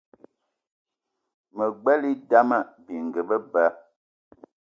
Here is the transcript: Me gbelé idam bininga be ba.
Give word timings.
Me 1.55 1.65
gbelé 1.81 2.07
idam 2.15 2.49
bininga 2.83 3.21
be 3.27 3.37
ba. 3.51 3.63